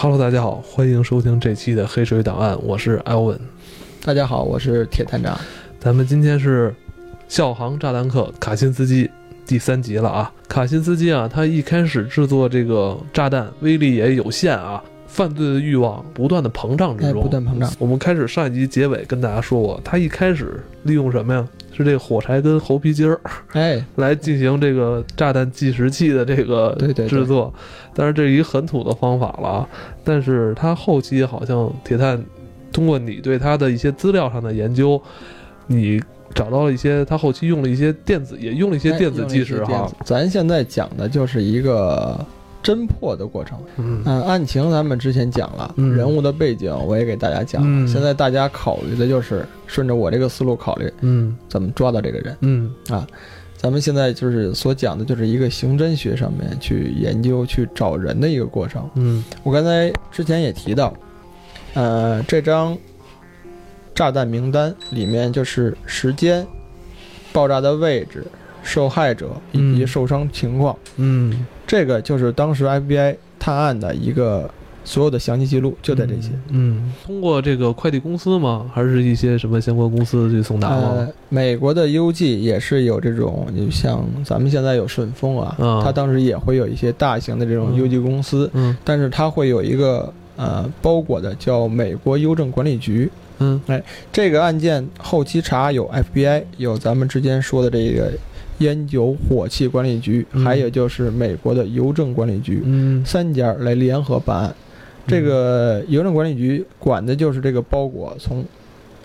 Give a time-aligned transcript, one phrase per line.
[0.00, 3.36] Hello，大家好，欢迎收听这期的《黑水档案》，我是艾文。
[4.04, 5.36] 大家好，我是铁探长。
[5.80, 6.70] 咱们今天是
[7.26, 9.10] 《校航炸弹客》卡辛斯基
[9.44, 10.32] 第三集了啊！
[10.48, 17.68] 卡辛斯基啊，他一开始制作这个炸弹威力也有限啊，犯罪的欲望不断的膨胀之中，不断膨胀。
[17.80, 21.48] 我们开始上一集结尾跟大家说过，他一开始利用什么呀？
[21.72, 23.20] 是这个火柴跟猴皮筋儿，
[23.54, 26.76] 哎，来进行这个炸弹计时器的这个
[27.08, 27.52] 制作，
[27.94, 29.68] 但是这是一很土的方法了。
[30.04, 32.22] 但是他后期好像铁探
[32.72, 35.00] 通过你对他的一些资料上的研究，
[35.68, 36.02] 你
[36.34, 39.88] 找到了一些他后期用了一些电子，也用了一些电子计时哈。
[40.04, 42.18] 咱现在讲的就是一个。
[42.68, 47.88] 侦破的过程，嗯，案情咱们之前讲了，人物的背景我也给大家讲了。
[47.88, 52.70] 现在大家考虑的就是顺着我这个思路考虑，嗯，怎么抓到这个人，嗯。
[52.90, 53.06] 啊，
[53.56, 60.92] 咱们现在就是所讲的就是一个刑侦学上面去研究去找人的一个过程，嗯，我刚才之前也提到，
[61.72, 62.76] 呃，这张
[63.94, 66.46] 炸弹名单里面就是时间、
[67.32, 68.26] 爆炸的位置、
[68.62, 71.46] 受害者以及受伤情况，嗯。
[71.68, 74.50] 这个就是当时 FBI 探案的一个
[74.84, 76.30] 所有的详细记录，就在这些。
[76.48, 78.70] 嗯，通过这个快递公司吗？
[78.72, 80.94] 还是一些什么相关公司去送达吗？
[80.96, 88.50] 呃，美国的邮寄也是有这种，你像咱们现在有顺丰啊，它当时也会有一些大型的这种邮寄公司。
[88.54, 93.10] 嗯，但是它会有一个呃包裹的叫美国邮政管理局。
[93.40, 98.10] 嗯，哎，这个案件后期查有 FBI，有咱们之前说的这个。
[98.58, 102.62] 烟酒火器管理局，还有就是美国的邮政管理局，
[103.04, 104.54] 三家来联合办案。
[105.06, 108.44] 这个邮政管理局管的就是这个包裹从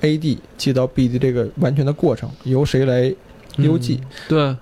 [0.02, 3.14] A 地寄到 B 地这个完全的过程，由谁来
[3.58, 4.02] 邮寄？
[4.28, 4.56] 对。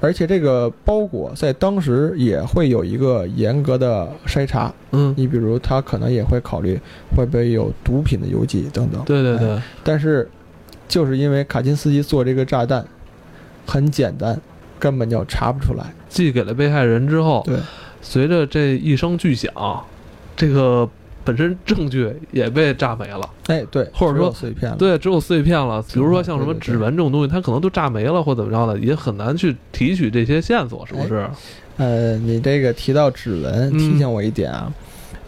[0.00, 4.72] 而且这个包裹在当时也会有一个严格的筛查。
[4.92, 5.12] 嗯。
[5.18, 6.80] 你比如他可能也会考虑
[7.14, 9.02] 会不会有毒品的邮寄等等。
[9.04, 9.60] 对对对。
[9.84, 10.26] 但是，
[10.88, 12.86] 就是因为卡金斯基做这个炸弹。
[13.66, 14.40] 很简单，
[14.78, 15.84] 根本就查不出来。
[16.08, 17.56] 寄给了被害人之后，对，
[18.02, 19.52] 随着这一声巨响，
[20.36, 20.88] 这个
[21.24, 23.30] 本身证据也被炸没了。
[23.46, 24.76] 哎，对，或者说碎片了。
[24.76, 25.80] 对，只有碎片了。
[25.92, 31.28] 比如说像什么指纹这种东西，它可能都炸没了，或怎么着的，也很难去提取这些线索，是不是？
[31.76, 34.72] 呃，你这个提到指纹，提醒我一点啊。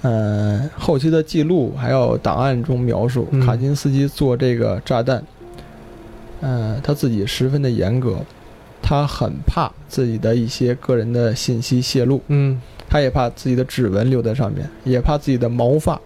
[0.03, 5.22] 呃，后期的记录还有档案中描述，卡金斯基做这个炸弹。
[6.42, 8.19] 嗯，他自己十分的严格，
[8.82, 12.20] 他很怕自己的一些个人的信息泄露。
[12.28, 12.60] 嗯，
[12.91, 15.98] 他也怕自己的指纹留在上面，也怕自己的毛发，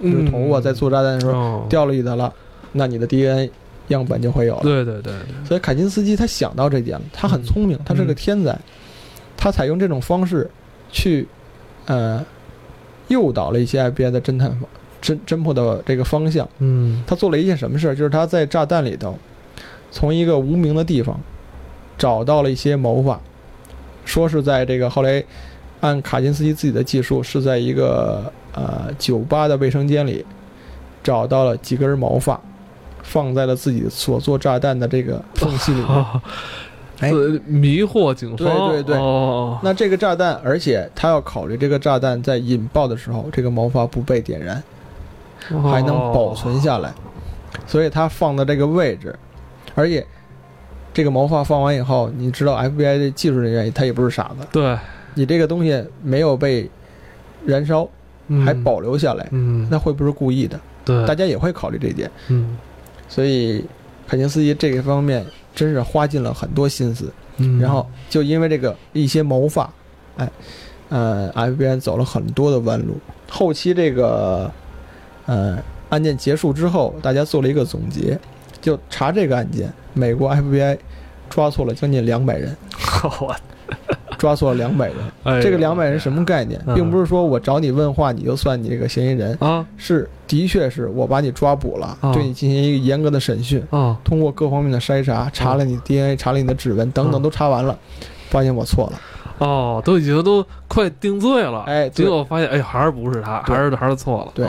[0.00, 2.32] 就是头发在做炸弹的时候掉了一的了，
[2.72, 3.50] 那你的 DNA
[3.88, 4.62] 样本就会有了。
[4.62, 5.12] 对对对。
[5.44, 8.56] 所以凯金斯基他想到这点了，他很聪明，他是个天才，
[9.36, 10.48] 他采用这种方式
[10.90, 11.26] 去，
[11.86, 12.24] 呃，
[13.08, 14.56] 诱导了一些 FBI 的侦探
[15.02, 16.48] 侦侦破的这个方向。
[16.60, 17.94] 嗯，他做了一件什么事儿？
[17.96, 19.18] 就是他在炸弹里头。
[19.92, 21.20] 从一个无名的地方
[21.96, 23.20] 找到了一些毛发，
[24.04, 25.22] 说是在这个后来
[25.80, 30.24] 按卡金斯基自己的技术，是在一个呃酒吧的卫生间里
[31.04, 32.40] 找到了几根毛发，
[33.02, 35.84] 放在了自己所做炸弹的这个缝隙里。
[37.00, 37.10] 哎，
[37.46, 38.38] 迷惑警方。
[38.38, 38.96] 对对对。
[39.62, 44.62] 那这个炸弹，而且他要考虑这个炸弹在引爆的时候，这个毛发不被点燃，
[45.64, 46.94] 还能保存下来，
[47.66, 49.18] 所以他放的这个位置。
[49.74, 50.06] 而且，
[50.92, 54.46] 这个毛发放完以后，你知道 FBI 的技术人员他也不是傻子。
[54.52, 54.76] 对，
[55.14, 56.70] 你这个东西没有被
[57.46, 57.88] 燃烧，
[58.44, 59.26] 还保留下来，
[59.70, 60.60] 那会不会是故意的？
[60.84, 62.10] 对，大家也会考虑这一点。
[62.28, 62.56] 嗯，
[63.08, 63.64] 所以
[64.06, 65.24] 凯金斯基这个方面
[65.54, 67.12] 真是花尽了很多心思。
[67.38, 69.72] 嗯，然后就因为这个一些毛发，
[70.18, 70.30] 哎，
[70.90, 72.98] 呃，FBI 走了很多的弯路。
[73.30, 74.52] 后期这个，
[75.24, 75.58] 呃，
[75.88, 78.18] 案件结束之后，大家做了一个总结。
[78.62, 80.78] 就查这个案件，美国 FBI
[81.28, 82.56] 抓错了将近两百人，
[84.16, 85.42] 抓错了两百人。
[85.42, 86.58] 这个两百人什么概念？
[86.74, 97.76] 并不是说我找你问话你就算你这个嫌疑人啊，是的确是我把你抓捕了，对你进行一个严格的审讯啊，通过各方面的筛查，查了你 DNA，查了你的指纹等等都查完了，
[98.30, 99.00] 发现我错了。
[99.38, 104.32] 哦，都已经都快定罪了，哎，结果发现哎还是不是他，还是还是错了。
[104.34, 104.46] 对，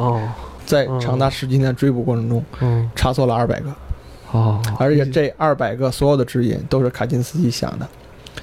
[0.65, 2.43] 在长达十几年追捕过程中，
[2.93, 3.73] 查错了二百个。
[4.33, 7.87] 哦，而且这二百个所有的指引都是卡金斯基想的，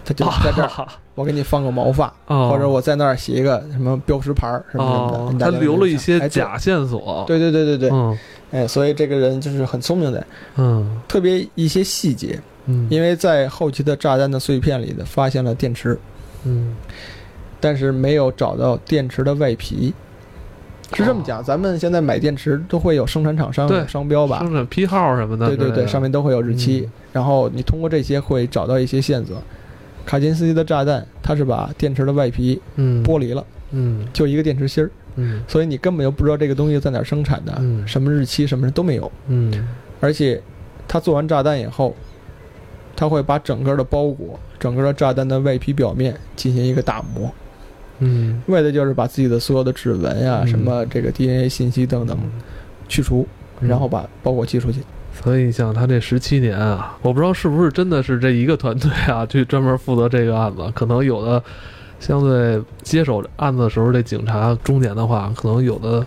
[0.04, 7.24] 他就在这儿， 我给你放个毛发，或者我在那儿写一个什么标识牌什么什么的，他留了一些假线索。
[7.26, 8.18] 对对对对对，嗯，
[8.52, 10.26] 哎，所以这个人就是很聪明的，
[10.56, 15.98] 嗯，特别一些细节，嗯，因为在后期的炸弹的碎片里的发现了电池，
[16.44, 16.76] 嗯，
[17.58, 19.92] 但是没有找到电池的外皮，
[20.92, 24.40] 是这么讲，咱们现在买电池都会有生产厂商商标吧？
[24.40, 25.46] 生产批号什么的。
[25.48, 26.88] 对对对，上面都会有日期。
[27.12, 29.42] 然后你通过这些会找到一些线索。
[30.06, 32.60] 卡金斯基的炸弹，它是把电池的外皮
[33.04, 39.68] 剥离了，嗯，就一个电池芯儿，嗯，所以你根本就不知道这个东西在哪儿生产的，什么日期什么都没有，嗯，
[40.00, 40.42] 而且
[40.88, 41.94] 他做完炸弹以后，
[42.96, 47.30] 他会把整个的包裹、整个的炸弹的外皮表面进行一个打磨，
[48.00, 52.18] 嗯，为的就是把自己的所有的指纹呀、什么这个 DNA 信息等等
[52.88, 53.26] 去除，
[53.60, 54.80] 然后把包裹寄出去。
[55.12, 60.62] 所以像他这十七年啊，我不知道是不是真的是这一个团队啊， 去专门负责这个案子。
[60.74, 61.42] 可能有的
[61.98, 66.06] 相对接手案子的时候，这警察中年的话，可能有的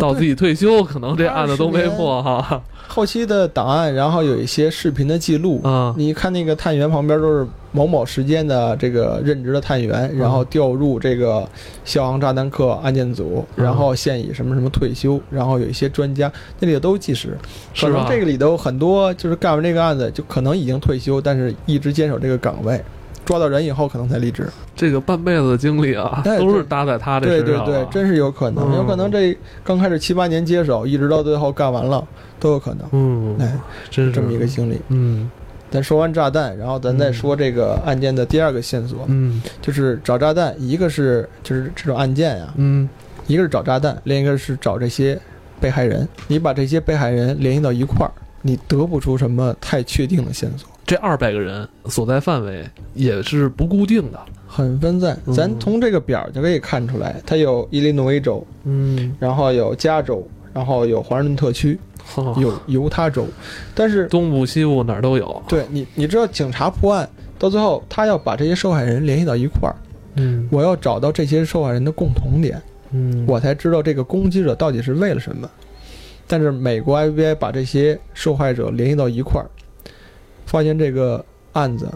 [0.02, 2.62] 到自己退休，可能这案子都没破哈。
[2.88, 5.94] 后期的档案，然后有一些视频的记录啊。
[5.96, 11.48] 你看那个探员旁边都是某某时间的这个任职的探员，然后调入这个
[11.84, 17.38] 消防炸弹客案件组，然后现已什么什么退休，然后有一些专家那里头都记实。
[17.78, 22.82] 可能这个里头很多就是干完这个案子就可能已经退休，但是一直坚守这个岗位，
[23.24, 24.48] 抓到人以后可能才离职。
[24.74, 27.64] 这个半辈子的经历啊，都是搭在他这身上。
[27.64, 32.06] 对对对，真是有可能，有可能这刚开始七八年接手，一直到最后干完了。
[32.38, 33.52] 都有可能，嗯，哎，
[33.90, 35.30] 真是这么一个经历，嗯。
[35.70, 42.88] 咱说完炸弹，然后咱再说这个案件的第二个线索，嗯，就是找炸弹，一个是就是这种案件呀，嗯，
[43.28, 45.16] 一个是找炸弹，另一个是找这些
[45.60, 46.08] 被害人。
[46.26, 48.10] 你把这些被害人联系到一块儿，
[48.42, 50.68] 你得不出什么太确定的线索。
[50.90, 55.16] 这二百个人所在范围也是不固定的，很分散。
[55.32, 61.78] 咱从这个表就可以看出来，它有伊利诺伊州，嗯，然后有加州，然后有华盛顿特区。
[62.38, 63.24] 有犹他州，
[63.72, 65.40] 但是东部西部哪儿都有。
[65.46, 67.08] 对你，你知道警察破案
[67.38, 69.76] 到最后，他要把这些受害人联系到一块儿。
[70.16, 72.60] 嗯，我要找到这些受害人的共同点。
[72.90, 75.48] 嗯，我才知道这个攻击者到底是为了什么。
[76.26, 79.46] 但是美国 FBI 把这些受害者联系到一块儿，
[80.50, 81.88] 发现这个案子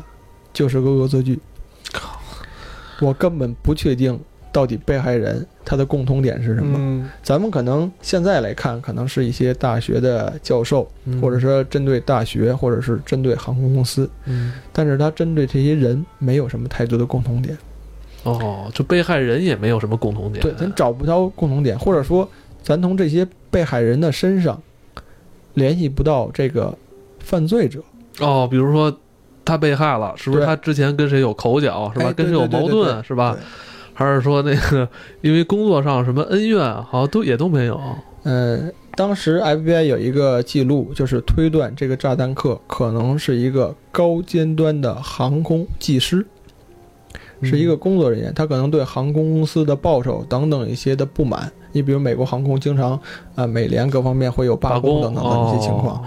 [0.53, 1.41] 就是个恶作剧。
[1.93, 2.21] 靠！
[3.01, 4.19] 我根本不确定。
[4.55, 7.11] 到底被害人他的共同点是什么？
[7.25, 10.89] 咱们可能现在来看，可能是一些大学的教授，
[11.21, 14.09] 或者说针对大学，或者是针对航空公司。
[14.27, 17.59] 嗯，但是他针对这些人没有什么太多的共同点。
[18.23, 20.41] 哦，就被害人也没有什么共同点。
[20.41, 22.31] 对，咱找不到共同点，或者说
[22.63, 24.63] 咱从这些被害人的身上
[25.55, 26.73] 联系不到这个
[27.19, 27.83] 犯罪者。
[28.21, 28.95] 哦，比如说
[29.45, 32.13] 他被害了，是不是他之前跟谁有口角，是吧？
[32.13, 33.37] 跟谁有矛盾，是吧？
[33.93, 34.89] 还是说那个，
[35.23, 37.81] 因为工作上什么恩怨，好像都也都没有。
[38.25, 46.27] 嗯，当时 FBI 有一个记录，就是推断这个炸弹客可能是一个高尖端的航空技师，
[47.43, 51.53] 是一个工作人员，他可能对航空公司的报酬等等一些的不满。
[51.73, 52.99] 你比如美国航空经常
[53.35, 56.03] 啊，美联各方面会有罢工等等的一些情况，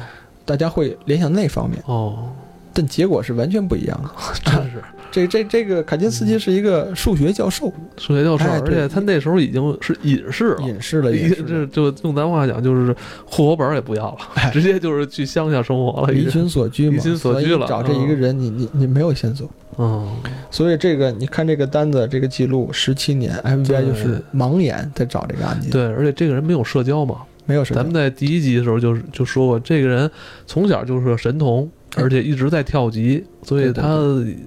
[0.47, 1.79] 大家会联想那方面。
[1.85, 2.31] 哦，
[2.73, 4.09] 但结果是完全不一样的，
[4.51, 4.81] 真是。
[5.09, 11.09] 这这这个卡金斯基是一个数学教授，数学教授，而且他那时候已经是隐士了，隐士了，
[11.47, 12.93] 这就用咱话讲，就是
[13.25, 17.65] 户口本也不要了，直接就是去乡下生活了，离群所居嘛，离群所居了。
[17.67, 20.05] 找这一个人，你你你没有线索，嗯，
[20.51, 27.65] 所以这个你看这个单子，这个记录十七年，FBI 就是盲眼在找这个案件，对，而且这个人没有社交嘛，没有。
[27.65, 30.09] 咱们在第一集的时候就就说过，这个人
[30.45, 31.67] 从小就是个神童。
[31.95, 33.97] 而且一直在跳级，所以他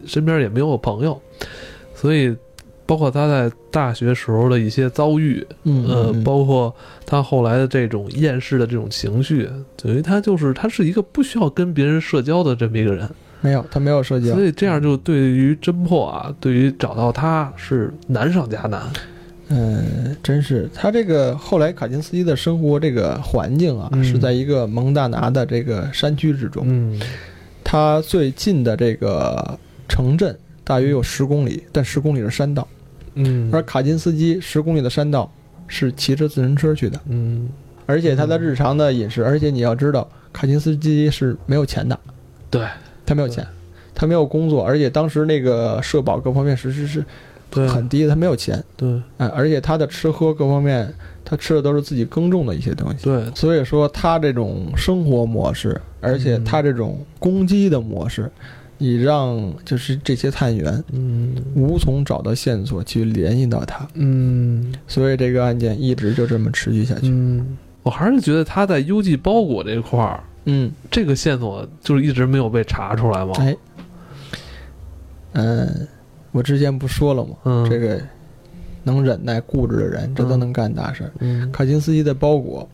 [0.06, 1.20] 身边也没有朋友，
[1.94, 2.36] 所以
[2.86, 6.72] 包括他在大学时候的一些遭遇，呃，包括
[7.04, 13.08] 他后来的这种厌世的这种情绪，等于他就是他是一个不需要跟别人社交的这么一个人，
[13.40, 18.82] 没有，他没有社交，所以这样就对于侦破啊，对于找到他是难上加难。
[19.50, 26.64] 嗯，真是他这个后来卡金斯基的生活这个环境啊，是在一个蒙大拿的这个山区之中。
[26.66, 26.98] 嗯。
[27.62, 29.56] 他最近的这个
[29.88, 32.66] 城镇大约有十公里，但十公里是山道，
[33.14, 35.30] 嗯，而卡金斯基十公里的山道
[35.68, 37.48] 是骑着自行车去的，嗯，
[37.86, 41.96] 而且他的日常的饮食，而且你要知道，卡金斯基是没有钱的，
[42.50, 42.66] 对，
[43.06, 43.46] 他没有钱，
[43.94, 47.04] 他没有工作，而且当时那个社保各方面实施是
[47.50, 50.92] 很低的，他没有钱，对，哎，而且他的吃喝各方面。
[51.22, 58.28] 他吃的都是自己耕种的一些东西，对，所以说他这种生活模式，而且他这种攻击的模式，
[58.78, 67.02] 你让就是这些探员，嗯，无从找到线索去联系到他，嗯，所以这个案件一直就这么持续下去。
[67.04, 73.34] 嗯，我还是觉得他在邮寄包裹这块儿，嗯，这个线索就是一直没有被查出来吗？
[73.38, 73.56] 哎，
[75.34, 75.88] 嗯，
[76.32, 77.36] 我之前不说了吗？
[77.44, 78.00] 嗯，这个。
[78.82, 81.12] 能忍耐、固执的人，这都能干大事。
[81.52, 82.66] 卡钦斯基的包裹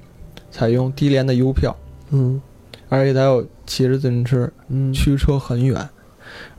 [0.52, 1.76] 采用低廉的邮票，
[2.10, 2.40] 嗯，
[2.88, 5.76] 而且他要骑着自行车，嗯，驱车很远，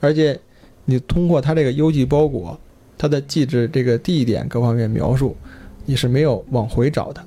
[0.02, 0.38] 而且
[0.84, 2.60] 你通过他这个邮寄包裹，
[2.98, 5.34] 他的寄址这个地点各方面描述，
[5.86, 7.24] 你是没有往回找的，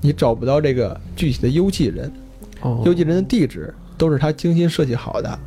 [0.00, 2.10] 你找不到这个具体的邮寄人，
[2.86, 5.38] 邮寄人的地址都是他精心设计好的。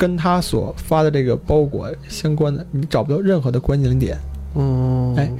[0.00, 4.16] 跟他所发的这个包裹相关的，你找不到任何的关键点。
[4.54, 5.30] 嗯，哎，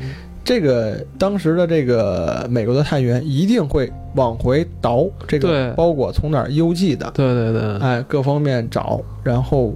[0.45, 7.11] 这个当时的这个美国的探员一定会往回倒这个包裹从哪儿邮寄的。
[7.15, 9.75] 对对对，哎，各方面找，然后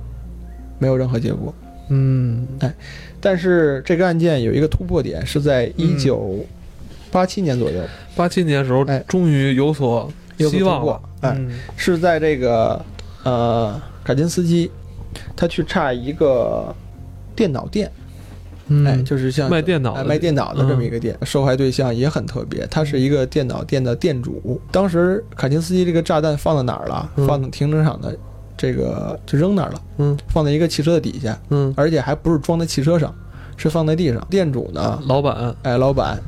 [0.78, 1.54] 没有任何结果。
[1.88, 2.70] 嗯，哎，
[3.18, 6.44] 但是这个案件有一个突破点，是在一九
[7.10, 7.80] 八七年左右。
[8.14, 11.00] 八七年的时候，哎，终于有所希望了。
[11.22, 11.34] 哎，
[11.74, 12.84] 是在这个
[13.22, 13.80] 呃。
[14.04, 14.70] 卡金斯基，
[15.34, 16.74] 他去差一个
[17.34, 17.90] 电脑店，
[18.84, 21.16] 哎，就是像卖电脑、卖电脑的这么一个店。
[21.22, 24.60] 受害对象也很特别，他是一个电脑店的店主。
[24.70, 27.10] 当时卡金斯基这个炸弹放在哪儿了？
[27.26, 28.16] 放在停车场的
[28.56, 29.82] 这个就扔那儿了。
[29.98, 31.38] 嗯，放在一个汽车的底下。
[31.48, 33.14] 嗯，而且还不是装在汽车上，
[33.56, 34.26] 是放在地上。
[34.28, 35.00] 店主呢？
[35.06, 36.20] 老板，哎，老板。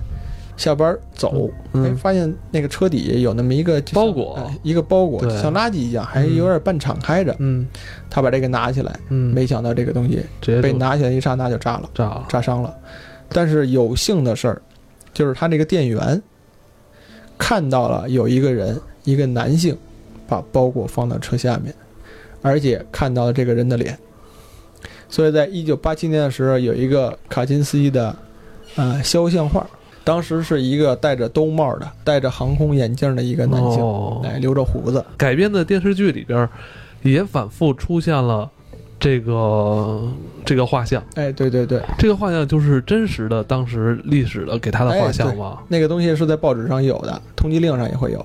[0.57, 7.37] 下班走，哎，发现那个车底下有那么一个包裹，一个包裹像垃圾一样，还有点半敞开着。
[7.41, 7.67] 嗯，
[8.09, 10.25] 他把这个拿起来，嗯，没想到这个东西
[10.63, 12.75] 被拿起来一刹那就炸了，炸了，炸伤了。
[13.29, 14.63] 但是有幸的事儿，
[15.13, 16.23] 就是他这个店员
[17.37, 19.77] 看到了有一个人，一个男性，
[20.27, 21.75] 把包裹放到车下面，
[22.41, 23.99] 而且看到了这个人的脸。
[25.09, 28.17] 所以在一九八七年的时候，有一个卡金斯基的
[28.77, 29.69] 呃肖像画。
[30.07, 35.05] 当时是一个戴着兜帽的、戴着航空眼镜的一个男性，哎，留着胡子。
[35.17, 36.49] 改编的电视剧里边，
[37.03, 38.49] 也反复出现了
[39.01, 40.09] 这个
[40.45, 41.03] 这个画像。
[41.17, 45.59] 哎，对对对，这个画像就是真实的当时历史的给他的画像吗？
[45.67, 48.25] 那个东西是在报纸上有的，通缉令上也会有。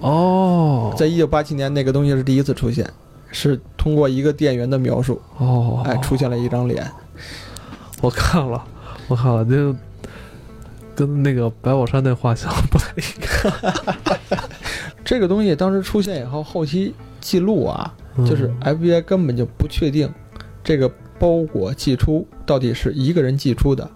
[0.00, 2.84] 哦，在一九八七年，那个东西是第一次出现，
[3.30, 5.22] 是通过一个店员的描述。
[5.38, 6.84] 哦，哎，出现了一张脸。
[8.00, 8.60] 我看了，
[9.06, 9.72] 我看了，就。
[11.00, 14.40] 跟那个白宝山那画像不太一样。
[15.02, 20.12] 这个东西当时出现以后，后期记录啊，就是 FBI 根本就不确定
[20.62, 20.86] 这个
[21.18, 23.90] 包裹寄出到底是一个人寄出的，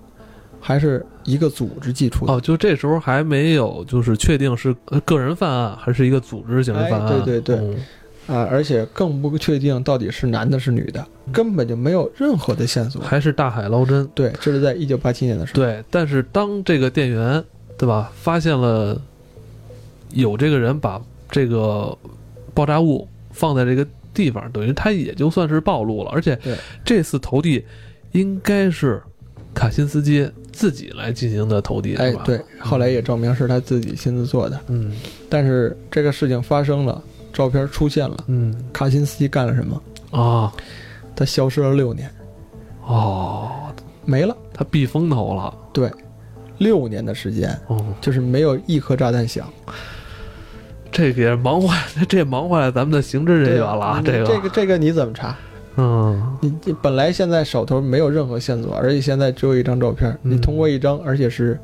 [0.59, 2.33] 还是一个组织寄出的。
[2.33, 7.23] 哦，就这时候还没有就是确定是个人犯案还是一个组织刑事犯案。
[7.23, 7.77] 对对对。
[8.27, 14.09] 啊，而且更不确定到底是男的是女的，根本就没有任何的线索，还是大海捞针。
[14.15, 15.63] 对，这是在一九八七年的时候。
[15.63, 17.45] 对，但是当这个店员，
[17.77, 18.99] 对吧，发现了
[20.13, 20.99] 有这个人把
[21.31, 21.97] 这个
[22.55, 26.11] 爆炸物放在这个地方，等于他也就算是暴露了。
[26.11, 26.39] 而且
[26.83, 27.63] 这次投递
[28.13, 29.03] 应该是
[29.53, 34.59] 卡辛斯基自己来进行的投递，哎，对，后来也证明是他自己亲自做的。
[34.69, 34.93] 嗯，
[35.29, 37.03] 但是这个事情发生了。
[37.35, 40.51] 照片出现了，嗯，卡辛斯基干了什么啊？
[41.17, 42.11] 他消失了六年，
[42.87, 43.51] 哦，
[44.05, 45.53] 没了，他避风头了。
[45.73, 45.91] 对，
[46.59, 49.47] 六年的时间，哦，就是没有一颗炸弹响。
[50.93, 51.77] 这也忙坏，
[52.09, 54.01] 这忙坏了咱们的刑侦人员了。
[54.05, 55.37] 这个，这个，这个你怎么查？
[55.77, 61.59] 嗯，你你本来现在手头没有任何线索，而且现在只有一张照片，你通过一张，而且是，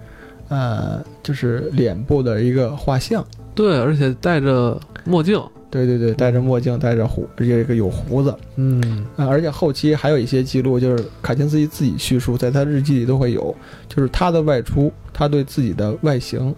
[0.48, 3.24] 呃，就是脸部的一个画像，
[3.54, 5.40] 对，而且戴着墨镜。
[5.70, 13.54] 对对对，戴着墨镜，戴着胡，这个有胡子，嗯啊，而且后期还有一些记录，就是卡钦斯基自己叙述，在他日记里都会有，
[13.88, 16.52] 就是他的外出，他对自己的外形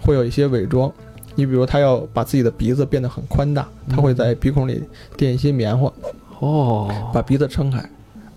[0.00, 0.90] 会有一些伪装。
[1.34, 4.82] 你比如，他要把自己的鼻子变得很宽大，他会在鼻孔里
[5.16, 5.92] 垫一些棉花，
[6.38, 7.84] 哦，把鼻子撑开。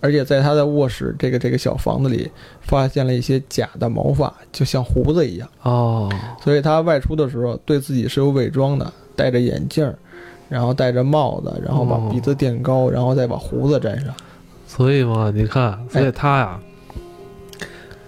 [0.02, 2.30] 而且在他的卧室这个这个小房子里，
[2.62, 6.10] 发现了一些假的毛发，就像胡子一样，哦，
[6.42, 8.92] 所以他外出的时候对自己是有伪装的。
[9.16, 9.92] 戴着眼镜，
[10.48, 14.14] 然后戴着帽子，然后把鼻子垫高，然后再把胡子粘上。
[14.66, 16.60] 所以嘛，你看，所以他呀，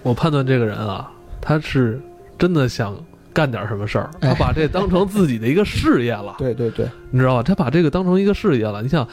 [0.03, 2.01] 我判断这个人啊，他是
[2.39, 2.97] 真的想
[3.33, 6.37] 干点什么事儿，他把这当成自己的一个事业了。
[6.39, 7.43] 对对对，你知道吧？
[7.43, 8.83] 他把这个当成一个事业了。
[8.83, 9.07] 你想，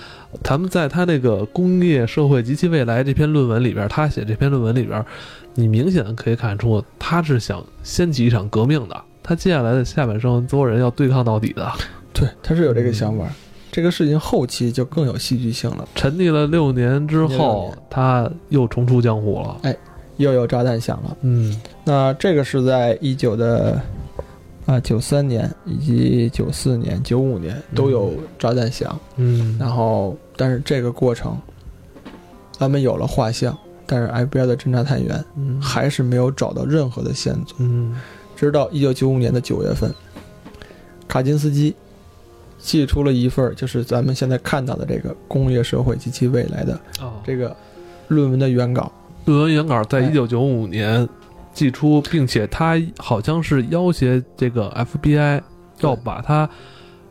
[0.43, 5.03] 咱们在他那个《工业社会及其未来》这篇论文里边，他写这篇论文里边，
[5.55, 9.03] 你明显可以看出他是想掀起一场革命的。
[9.21, 11.71] 他接下来的下半生，所有人要对抗到底的。
[12.13, 13.25] 对，他是有这个想法。
[13.71, 15.87] 这个事情后期就更有戏剧性了。
[15.93, 19.57] 沉溺了六年之后，他又重出江湖了。
[19.61, 19.77] 哎，
[20.17, 21.17] 又有炸弹响了。
[21.21, 23.79] 嗯，那这个是在一九的
[24.65, 28.99] 啊九三年以及九四年、九五年都有炸弹响。
[29.17, 31.37] 嗯，然后但是这个过程，
[32.57, 35.23] 他们有了画像，但是 FBI 的侦查探员
[35.61, 37.55] 还是没有找到任何的线索。
[37.59, 37.95] 嗯，
[38.39, 39.93] 直到一九九五年的九月份，
[41.09, 41.75] 卡金斯基
[42.57, 46.79] 寄出了一份就是咱们现在看到的这个《工业社会及其未来》的
[47.21, 47.53] 这个
[48.07, 48.89] 论文的原稿。
[49.25, 51.05] 论文原稿在一九九五年
[51.53, 54.69] 寄出，并且他好像是要挟这个
[55.01, 55.41] FBI
[55.81, 56.49] 要把它。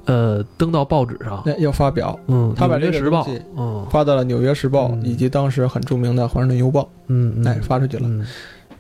[0.06, 2.18] 呃，登到报纸上，要发表。
[2.28, 6.80] 嗯，他把这个时报，嗯，发到了《纽约时报》以及当时很著名的《华盛顿邮报》。
[7.08, 8.08] 嗯，哎，发出去了。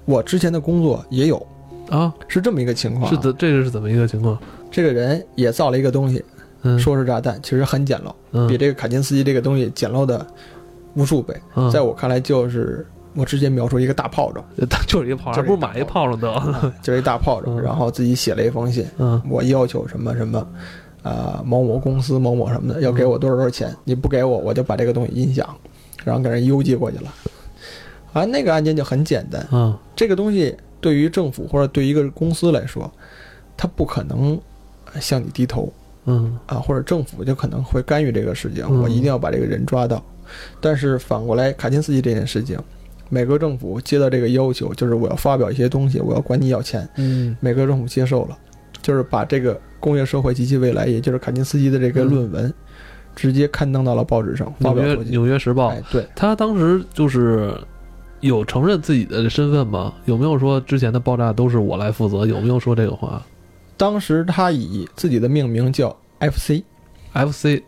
[0.06, 1.46] 我之前的工作也有
[1.90, 3.10] 啊，是这么一个情况。
[3.10, 4.38] 是的，这个是怎么一个情况？
[4.70, 6.24] 这个人也造了一个东西，
[6.78, 10.26] 说是炸弹，其实很简陋，比这个卡金斯基这个东西简陋的
[10.94, 11.34] 无数倍。
[11.72, 14.44] 在我看来，就是我直接描述一个大炮仗，
[14.86, 17.58] 就是一个炮仗，不是买一炮仗得，就是一大炮仗。
[17.62, 18.86] 然后自己写了一封信，
[19.28, 20.46] 我要求什么什么。
[21.04, 23.74] 啊，某某公司某某什么的要给我多少多少钱？
[23.84, 25.48] 你不给我，我就把这个东西音响，
[26.04, 27.14] 然后给人邮寄过去了。
[28.12, 29.46] 啊，那个案件就很简单。
[29.52, 32.90] 嗯，这个东西对于政府或者对于一个公司来说，
[33.56, 34.40] 他不可能
[35.00, 35.72] 向你低头。
[36.06, 38.64] 嗯，啊，或者政府就可能会干预这个事情。
[38.82, 40.02] 我一定要把这个人抓到。
[40.60, 42.58] 但是反过来，卡金斯基这件事情，
[43.08, 46.88] 美国政府接到这个要求，就是我要发表一些东西，我要管你要钱。
[46.96, 48.38] 嗯，美国政府接受了。
[48.80, 52.54] 就是把这个工业社会及其未来，也就是卡金斯基的这个论文，
[53.14, 55.72] 直接刊登到了报纸上，发表《纽约时报》。
[55.92, 57.52] 对他当时就是
[58.20, 59.92] 有承认自己的身份吗？
[60.04, 62.26] 有没有说之前的爆炸都是我来负责？
[62.26, 63.22] 有没有说这个话？
[63.76, 67.62] 当时他以自己的命名叫 FC，FC，FC，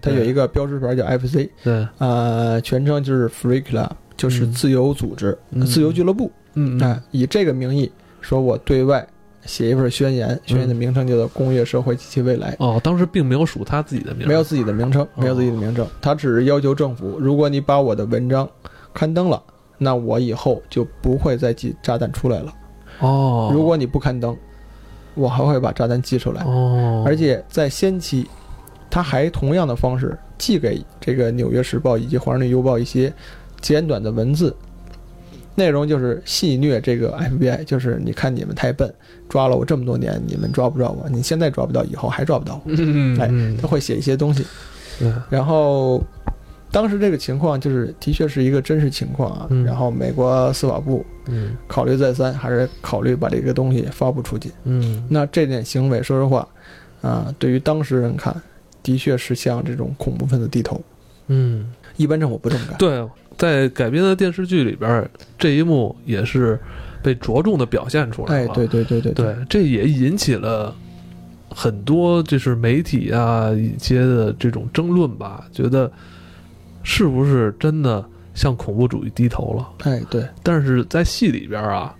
[0.00, 5.36] 他有一个标识牌叫 FC，对，呃，全称就是 Free Club，就是自由组织、
[5.66, 6.30] 自由俱乐部。
[6.54, 9.06] 嗯，哎，以这个名义说我对外。
[9.44, 12.50] 写一份宣言，宣言的名称叫做《工业社会及其未来》。
[12.58, 18.50] 哦，当时并没有署他自己的名，没有自己的名称，没有自己的名称，他只是要求政府，如果你把我的文章
[18.92, 19.40] 刊登了，
[19.78, 22.52] 那我以后就不会再寄炸弹出来了。
[23.00, 24.36] 哦，如果你不刊登，
[25.14, 26.42] 我还会把炸弹寄出来。
[26.44, 28.26] 哦，而且在先期，
[28.90, 33.12] 他还同样的方式寄给这个《纽约时报》以及《华盛顿邮报》一些
[33.60, 34.54] 简短的文字。
[35.58, 38.92] 内容就是戏谑这个 FBI，就是你看你们太笨，
[39.26, 42.70] 抓了我这么多年，你们抓不着我，你现在抓不到，以后还抓不到我。
[43.18, 44.44] 哎，他会写一些东西。
[45.30, 46.02] 然后
[46.76, 49.48] 当时这个情况就是的确是一个真实情况啊。
[49.64, 51.02] 然后美国司法部
[51.66, 54.50] 考虑再三，还是考虑把这个东西发布出去。
[54.64, 56.46] 嗯，那这点行为，说实话，
[57.00, 58.36] 啊，对于当事人看，
[58.82, 60.78] 的确是向这种恐怖分子低头。
[61.28, 62.76] 嗯，一般政府不这么干。
[62.76, 63.02] 对。
[63.38, 65.06] 在改编的电视剧里边，
[65.38, 66.58] 这一幕也是
[67.02, 68.50] 被着重的表现出来了。
[68.50, 70.74] 哎，对对对对对，这也引起了
[71.50, 75.92] 很多就是媒体啊一些的这种争论吧，觉得
[76.88, 79.68] 是不是真的向恐怖主义低头了？
[79.82, 80.24] 哎，对。
[80.40, 81.92] 但是在戏里边啊，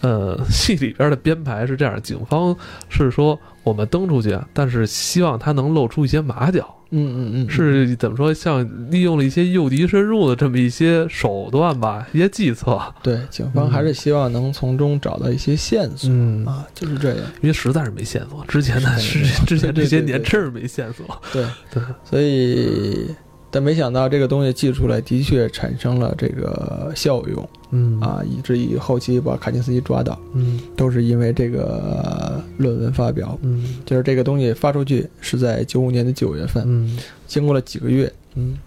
[0.00, 2.56] 呃，戏里边的编排是这样，警方
[2.88, 6.74] 是说我们登出去，但是希望他能露出一些马脚。
[6.96, 8.32] 嗯嗯嗯，是怎么说？
[8.32, 12.80] 像利用了一些诱敌深入的这么一些手段吧，一些计策。
[13.02, 16.08] 对，警方还是希望能从中找到一些线索。
[16.10, 18.42] 嗯啊，就是这样，因为实在是没线索。
[18.48, 21.04] 之前的是之前这些年真是没线索。
[21.30, 23.14] 对对，所以。
[23.54, 28.00] 但没想到这个东西寄出来，的确产生了这个效用，嗯。
[28.00, 38.58] 啊，以至于后期把卡金斯基抓到，嗯，都是因为这个论文发表，嗯，就是这个东西发出去是在九五年的九月份，嗯，经过了几个月，嗯，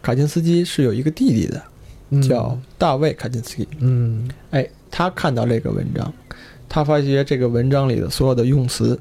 [0.00, 6.14] 卡金斯基是有一个弟弟的，叫大卫卡金斯基，嗯，哎，他看到这个文章，
[6.68, 8.96] 他发觉这个文章里的所有的用词、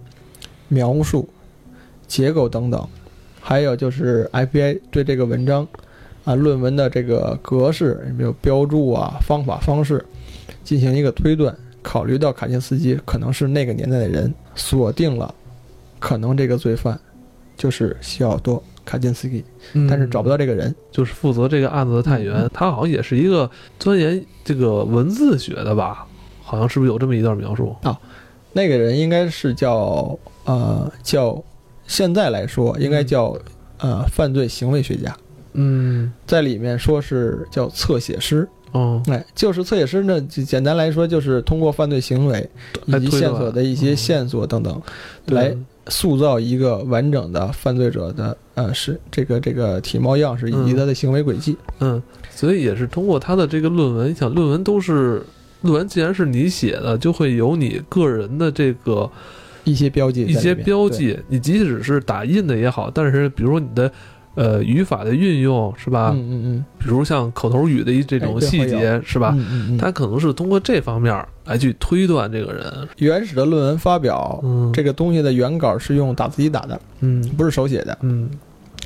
[0.70, 1.30] 描述、
[2.08, 2.89] 结构等等。
[3.41, 5.67] 还有就是 FBI 对这个文章，
[6.25, 10.06] 啊，论文的这个格式，有没有标注啊，方法方式，
[10.63, 11.56] 进行一个推断。
[11.82, 15.34] 考虑到卡金斯基可能是那个年代的人，锁定了，
[15.97, 16.99] 可能这个罪犯
[17.56, 19.43] 就是西奥多卡金斯基，
[19.89, 23.49] 但是找不到这个人，就是负责这个案子的探员，他好像也是一个
[23.80, 26.06] 钻研这个文字学的吧？
[26.43, 27.97] 好像是不是有这么一段描述啊？
[28.52, 31.41] 那个人应该是叫呃叫。
[31.89, 33.36] 现在来说，应该叫，
[33.80, 35.17] 呃，犯罪行为学家。
[35.54, 38.47] 嗯，在里面说是叫侧写师。
[38.73, 42.47] 哦，哎，就是侧写师呢，简单来说就是通过犯罪行为
[42.86, 44.80] 以及线索的一些线索等等，
[45.25, 45.52] 来
[45.88, 51.58] 塑造一个完整的犯罪者的呃是这个这个体貌样式以及他的行为轨迹。
[51.80, 51.99] 嗯，
[52.30, 55.23] 所以也是通过他的这个论文，想论文都是
[55.62, 59.10] 论文，既然是你写的，就会有你个人的这个。
[59.63, 63.91] 一些标记，一些标记，你即使是打印的也好，但是比如说你的
[64.36, 66.12] 呃，语法的运用是吧？
[66.15, 66.65] 嗯嗯嗯。
[66.78, 69.34] 比如像口头语的一这种细节是吧？
[69.36, 69.78] 嗯嗯嗯。
[69.78, 72.65] 他可能是通过这方面来去推断这个人。
[73.00, 74.41] 原始的论文发表，
[74.72, 78.30] 这个东西的原稿是用打字机打的，嗯，不是手写的，嗯。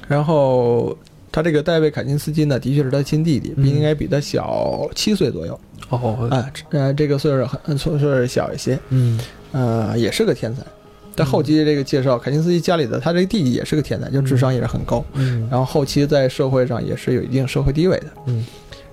[0.07, 0.97] 然后
[1.34, 5.60] 他这个戴维·凯金斯基呢，的确是他亲弟弟，应该比他小七岁左右。
[5.89, 9.19] 哦，啊，呃，这个岁数很岁数小一些，嗯，
[9.52, 10.62] 呃，也是个天才。
[11.15, 15.04] 在后期这个介绍，凯金斯基家里的他这个弟弟也是个天才，就智商也是很高。
[15.13, 18.08] 嗯，然后后期在社会上也是有一定社会地位的。
[18.28, 18.46] 嗯，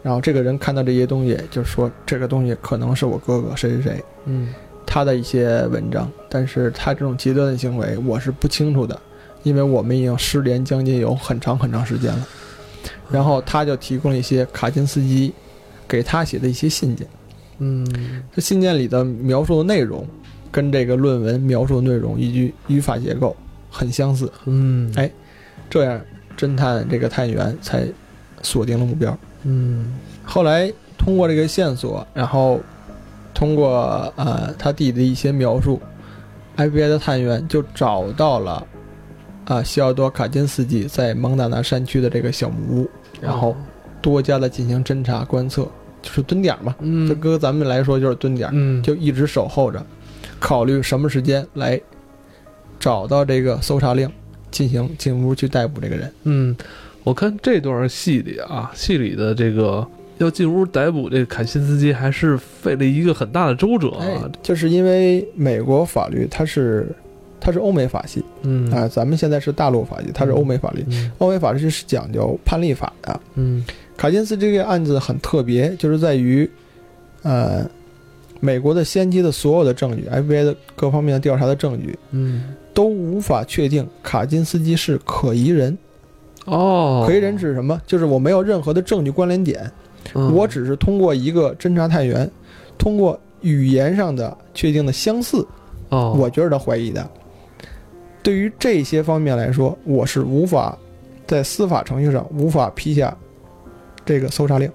[0.02, 4.04] 然后这个人看到这些东西，就说这个东西可能是我哥哥谁谁谁。
[4.24, 4.48] 嗯，
[4.86, 8.98] 他的一些文章，但是他这种极端的行为我是不清楚的，
[9.42, 12.26] 因为我们已经失联将近有很长很长时间了。
[13.10, 15.32] 然后他就提供了一些卡金斯基
[15.88, 17.06] 给他写的一些信件。
[17.58, 17.86] 嗯，
[18.34, 20.06] 这信件里的描述的内容。
[20.52, 23.36] 跟这个论文描述的内容以及语法结构
[23.70, 25.08] 很相似，嗯，哎，
[25.70, 26.00] 这样
[26.36, 27.86] 侦探这个探员才
[28.42, 32.58] 锁定了目标，嗯，后来通过这个线索，然后
[33.32, 35.80] 通过呃他弟弟的一些描述
[36.56, 38.66] ，FBI 的探员就找到了
[39.46, 43.56] 啊西奥多卡金斯基在蒙大拿山区的这个小木屋，然后
[44.00, 45.68] 多加的进行侦查观测，
[46.00, 49.84] 就是蹲点嘛，嗯，这搁咱们来说就是蹲点，嗯，就一直守候着。
[50.38, 51.78] 考虑什么时间来
[52.78, 54.10] 找到这个搜查令，
[54.50, 56.12] 进行进屋去逮捕这个人。
[56.24, 56.56] 嗯，
[57.04, 64.30] 我看这段戏里啊，戏里的这个要进屋逮捕这个凯辛斯基，还是费了一个很大的周折啊。
[64.42, 66.90] 就是因为美国法律它是
[67.40, 70.84] 它是欧美法系，嗯啊，咱们现在是大陆法系，它是欧美法律。
[71.18, 73.20] 欧美法律是讲究判例法的。
[73.34, 73.64] 嗯，
[73.96, 76.48] 卡金斯这个案子很特别，就是在于，
[77.22, 77.64] 呃。
[78.42, 85.76] 美国的先期的所有的证据，FBI 的各方面的调查的证据，嗯，都无法确定卡金斯基是可疑人。
[86.46, 87.78] 哦，可疑人指什么？
[87.86, 89.70] 就是我没有任何的证据关联点，
[90.14, 92.30] 我只是通过一个侦查探员，
[92.78, 95.46] 通过语言上的确定的相似，
[95.90, 97.10] 哦，我觉得他怀疑的。
[98.22, 100.76] 对于这些方面来说，我是无法
[101.26, 103.16] 在司法程序上无法批下
[104.04, 104.70] 这个搜查令。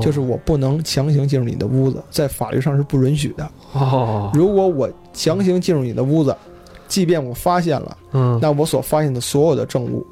[0.00, 3.50] 就是我不能强行进入你的屋子，在法律上是不允许的。
[3.72, 6.32] 哦，如果我强行进入你的屋子，
[6.86, 10.06] 即便我发现了，嗯，那我所发现的所有的证物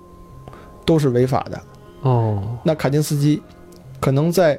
[0.85, 1.63] 都是违法的。
[2.03, 3.41] 哦，那卡金斯基
[4.01, 4.59] 可能在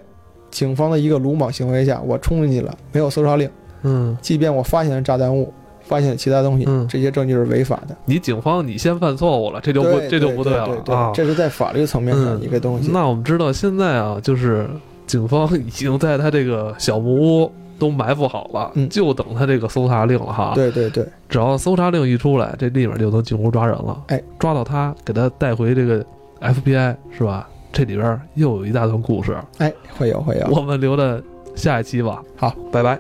[0.50, 3.50] 警方的一个鲁莽行为下，我冲进去了，没有搜查令。
[3.82, 7.96] 嗯，即便我发现了炸弹物，发现其他东西，嗯，这些证据是违法的。
[8.06, 11.12] 你警方你先犯错误了，这就不这就不对了啊！
[11.14, 12.90] 这是在法律层面上一个东西。
[12.92, 14.68] 那我们知道现在啊，就是。
[15.08, 20.54] 警方已经在他这个小木屋都埋伏好了，就等他这个搜查令了哈。
[20.56, 24.02] 对对对，只要搜查令一出来，这立马就能进屋抓人了。
[24.08, 26.06] 哎，抓到他，给他带回这个
[26.40, 27.50] FBI 是吧？
[27.74, 29.36] 这里边又有一大段故事。
[29.58, 31.22] 哎，会有会有，我们留着
[31.56, 32.24] 下一期吧。
[32.38, 32.98] 好，拜拜。